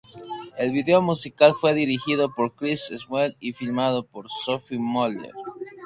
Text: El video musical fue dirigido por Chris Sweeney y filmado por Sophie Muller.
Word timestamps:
El 0.57 0.71
video 0.71 0.99
musical 1.03 1.53
fue 1.53 1.75
dirigido 1.75 2.33
por 2.33 2.53
Chris 2.55 2.85
Sweeney 2.97 3.37
y 3.39 3.53
filmado 3.53 4.01
por 4.03 4.25
Sophie 4.31 4.79
Muller. 4.79 5.29